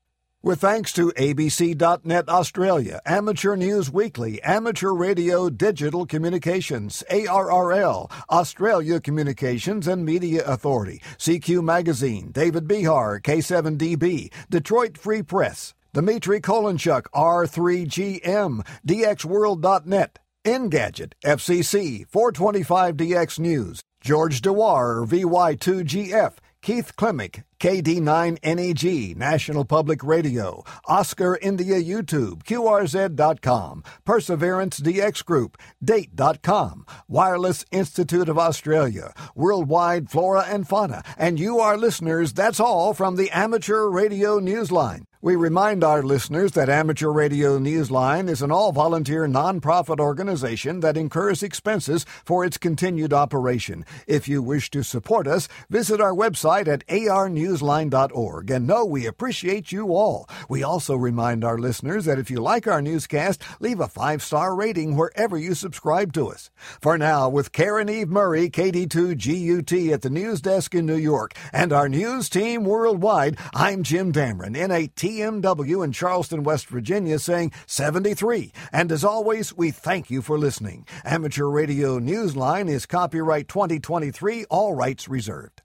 With 0.43 0.59
thanks 0.59 0.91
to 0.93 1.13
ABC.net 1.13 2.27
Australia, 2.27 2.99
Amateur 3.05 3.55
News 3.55 3.89
Weekly, 3.89 4.41
Amateur 4.43 4.91
Radio 4.91 5.49
Digital 5.49 6.05
Communications, 6.05 7.01
ARRL, 7.09 8.11
Australia 8.29 8.99
Communications 8.99 9.87
and 9.87 10.03
Media 10.03 10.43
Authority, 10.45 11.01
CQ 11.17 11.63
Magazine, 11.63 12.31
David 12.33 12.65
Bihar, 12.65 13.21
K7DB, 13.21 14.29
Detroit 14.49 14.97
Free 14.97 15.23
Press, 15.23 15.73
Dmitry 15.97 16.39
Kolenchuk, 16.39 17.05
R3GM, 17.15 18.63
DXWorld.net, 18.85 20.19
Engadget, 20.45 21.13
FCC, 21.25 22.05
425DX 22.07 23.39
News, 23.39 23.81
George 23.99 24.41
Dewar, 24.41 25.07
VY2GF, 25.07 26.33
Keith 26.61 26.95
Klemick, 26.95 27.45
KD9NEG, 27.59 29.15
National 29.15 29.65
Public 29.65 30.03
Radio, 30.03 30.63
Oscar 30.87 31.39
India 31.41 31.81
YouTube, 31.81 32.43
QRZ.com, 32.43 33.83
Perseverance 34.05 34.79
DX 34.79 35.25
Group, 35.25 35.57
Date.com, 35.83 36.85
Wireless 37.07 37.65
Institute 37.71 38.29
of 38.29 38.37
Australia, 38.37 39.13
Worldwide 39.33 40.11
Flora 40.11 40.43
and 40.47 40.67
Fauna, 40.67 41.03
and 41.17 41.39
you, 41.39 41.59
our 41.59 41.75
listeners, 41.75 42.33
that's 42.33 42.59
all 42.59 42.93
from 42.93 43.15
the 43.15 43.31
Amateur 43.31 43.87
Radio 43.87 44.39
Newsline. 44.39 45.05
We 45.19 45.35
remind 45.35 45.83
our 45.83 46.03
listeners 46.03 46.51
that 46.51 46.69
Amateur 46.69 47.09
Radio 47.09 47.57
Newsline 47.57 48.29
is 48.29 48.43
an 48.43 48.51
all 48.51 48.71
volunteer 48.71 49.25
nonprofit 49.25 49.99
organization 49.99 50.81
that 50.81 50.95
incurs 50.95 51.41
expenses 51.41 52.05
for 52.23 52.45
its 52.45 52.59
continued 52.59 53.11
operation. 53.11 53.83
If 54.05 54.27
you 54.27 54.43
wish 54.43 54.69
to 54.71 54.83
support 54.83 55.25
us, 55.25 55.47
visit 55.71 55.99
our 55.99 56.13
website 56.13 56.67
at 56.67 56.85
arnewsline.org 56.85 58.51
and 58.51 58.67
know 58.67 58.85
we 58.85 59.07
appreciate 59.07 59.71
you 59.71 59.87
all. 59.87 60.29
We 60.49 60.61
also 60.61 60.95
remind 60.95 61.43
our 61.43 61.57
listeners 61.57 62.05
that 62.05 62.19
if 62.19 62.29
you 62.29 62.39
like 62.39 62.67
our 62.67 62.83
newscast, 62.83 63.41
leave 63.59 63.79
a 63.79 63.87
five 63.87 64.21
star 64.21 64.53
rating 64.53 64.95
wherever 64.95 65.35
you 65.35 65.55
subscribe 65.55 66.13
to 66.13 66.27
us. 66.27 66.51
For 66.79 66.95
now, 66.95 67.27
with 67.27 67.51
Caryn 67.51 67.89
Eve 67.89 68.09
Murray, 68.09 68.51
KD2GUT 68.51 69.91
at 69.91 70.03
the 70.03 70.11
news 70.11 70.41
desk 70.41 70.75
in 70.75 70.85
New 70.85 70.95
York, 70.95 71.33
and 71.51 71.73
our 71.73 71.89
news 71.89 72.29
team 72.29 72.65
worldwide, 72.65 73.35
I'm 73.55 73.81
Jim 73.81 74.13
Damron, 74.13 74.55
N8. 74.55 75.06
TMW 75.07 75.85
in 75.85 75.93
Charleston, 75.93 76.43
West 76.43 76.67
Virginia, 76.67 77.17
saying 77.17 77.53
73. 77.65 78.51
And 78.73 78.91
as 78.91 79.05
always, 79.05 79.55
we 79.55 79.71
thank 79.71 80.09
you 80.09 80.21
for 80.21 80.37
listening. 80.37 80.85
Amateur 81.05 81.45
Radio 81.45 81.97
Newsline 81.97 82.67
is 82.67 82.85
copyright 82.85 83.47
2023, 83.47 84.43
all 84.49 84.75
rights 84.75 85.07
reserved. 85.07 85.56